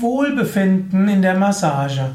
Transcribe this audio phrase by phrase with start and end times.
[0.00, 2.10] Wohlbefinden in der Massage.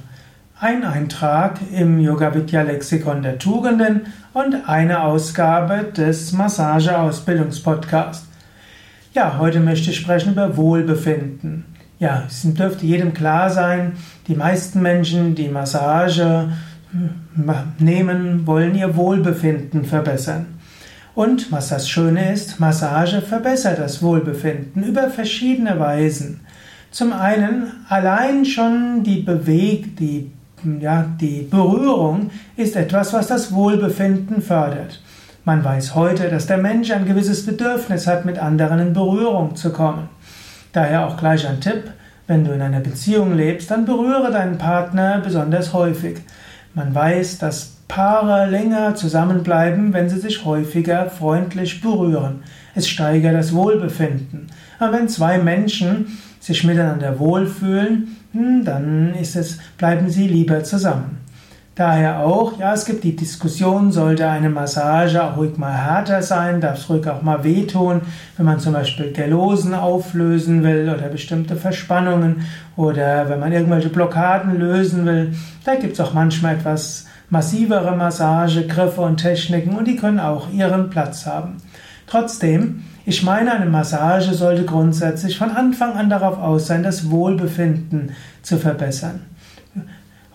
[0.59, 4.01] Ein Eintrag im Yoga Vidya Lexikon der Tugenden
[4.33, 8.27] und eine Ausgabe des Massageausbildungspodcasts.
[9.13, 11.65] Ja, heute möchte ich sprechen über Wohlbefinden.
[11.97, 13.93] Ja, es dürfte jedem klar sein,
[14.27, 16.49] die meisten Menschen, die Massage
[16.91, 20.45] hm, nehmen, wollen ihr Wohlbefinden verbessern.
[21.15, 26.41] Und was das Schöne ist, Massage verbessert das Wohlbefinden über verschiedene Weisen.
[26.91, 30.29] Zum einen allein schon die Beweg, die,
[30.81, 35.01] ja, die Berührung ist etwas, was das Wohlbefinden fördert.
[35.45, 39.71] Man weiß heute, dass der Mensch ein gewisses Bedürfnis hat, mit anderen in Berührung zu
[39.71, 40.09] kommen.
[40.73, 41.91] Daher auch gleich ein Tipp,
[42.27, 46.19] wenn du in einer Beziehung lebst, dann berühre deinen Partner besonders häufig.
[46.73, 52.43] Man weiß, dass Paare länger zusammenbleiben, wenn sie sich häufiger freundlich berühren.
[52.75, 54.47] Es steigert das Wohlbefinden.
[54.79, 61.21] Aber wenn zwei Menschen sich miteinander wohlfühlen, hm, dann ist es, bleiben sie lieber zusammen.
[61.75, 66.59] Daher auch, ja, es gibt die Diskussion, sollte eine Massage auch ruhig mal härter sein,
[66.59, 68.01] darf es ruhig auch mal wehtun,
[68.35, 74.59] wenn man zum Beispiel Gelosen auflösen will oder bestimmte Verspannungen oder wenn man irgendwelche Blockaden
[74.59, 75.33] lösen will.
[75.63, 80.89] Da gibt es auch manchmal etwas massivere Massagegriffe und Techniken und die können auch ihren
[80.89, 81.57] Platz haben.
[82.11, 88.11] Trotzdem, ich meine, eine Massage sollte grundsätzlich von Anfang an darauf aus sein, das Wohlbefinden
[88.41, 89.21] zu verbessern.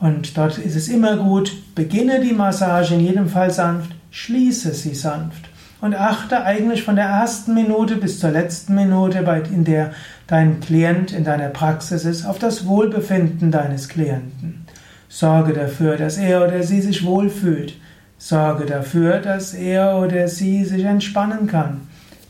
[0.01, 4.95] Und dort ist es immer gut, beginne die Massage in jedem Fall sanft, schließe sie
[4.95, 5.51] sanft.
[5.83, 9.19] Und achte eigentlich von der ersten Minute bis zur letzten Minute,
[9.53, 9.91] in der
[10.29, 14.65] dein Klient in deiner Praxis ist, auf das Wohlbefinden deines Klienten.
[15.11, 17.75] Sorge dafür, dass er oder sie sich wohlfühlt.
[18.19, 21.83] Sorge dafür, dass er oder sie sich entspannen kann.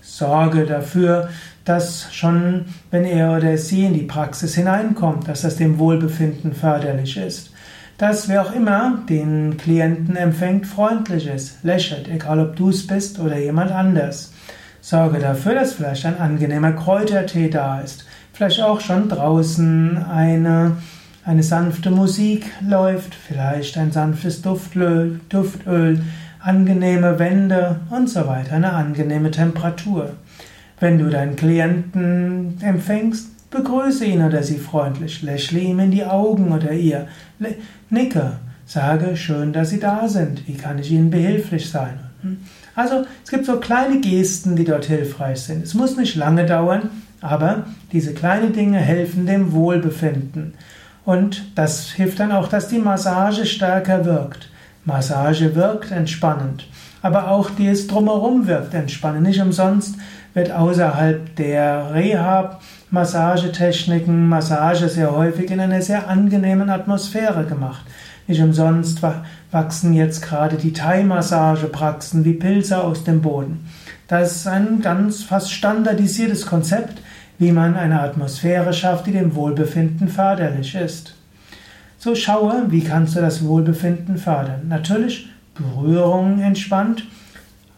[0.02, 1.28] Sorge dafür,
[1.64, 7.16] dass schon, wenn er oder sie in die Praxis hineinkommt, dass das dem Wohlbefinden förderlich
[7.16, 7.50] ist.
[7.98, 13.18] Dass wer auch immer den Klienten empfängt, freundlich ist, lächelt, egal ob du es bist
[13.18, 14.32] oder jemand anders.
[14.80, 20.76] Sorge dafür, dass vielleicht ein angenehmer Kräutertee da ist, vielleicht auch schon draußen eine,
[21.26, 26.00] eine sanfte Musik läuft, vielleicht ein sanftes Duftöl, Duftöl
[26.38, 30.10] angenehme Wände und so weiter, eine angenehme Temperatur.
[30.78, 36.52] Wenn du deinen Klienten empfängst, begrüße ihn oder sie freundlich, lächle ihm in die Augen
[36.52, 37.08] oder ihr,
[37.90, 41.98] nicke, sage schön, dass sie da sind, wie kann ich ihnen behilflich sein.
[42.22, 42.38] Hm?
[42.76, 45.64] Also es gibt so kleine Gesten, die dort hilfreich sind.
[45.64, 50.54] Es muss nicht lange dauern, aber diese kleinen Dinge helfen dem Wohlbefinden.
[51.06, 54.50] Und das hilft dann auch, dass die Massage stärker wirkt.
[54.84, 56.66] Massage wirkt entspannend,
[57.00, 59.22] aber auch dieses Drumherum wirkt entspannend.
[59.22, 59.94] Nicht umsonst
[60.34, 67.86] wird außerhalb der Rehab-Massagetechniken Massage sehr häufig in einer sehr angenehmen Atmosphäre gemacht.
[68.26, 69.00] Nicht umsonst
[69.52, 73.68] wachsen jetzt gerade die Thai-Massagepraxen wie Pilze aus dem Boden.
[74.08, 76.98] Das ist ein ganz fast standardisiertes Konzept,
[77.38, 81.14] wie man eine Atmosphäre schafft, die dem Wohlbefinden förderlich ist.
[81.98, 84.68] So schaue, wie kannst du das Wohlbefinden fördern.
[84.68, 87.04] Natürlich Berührung entspannt,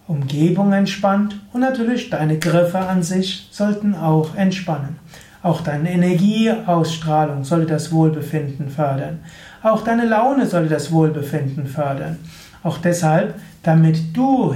[0.07, 4.99] Umgebung entspannt und natürlich deine Griffe an sich sollten auch entspannen.
[5.43, 9.21] Auch deine Energieausstrahlung sollte das Wohlbefinden fördern.
[9.63, 12.19] Auch deine Laune sollte das Wohlbefinden fördern.
[12.63, 14.53] Auch deshalb, damit du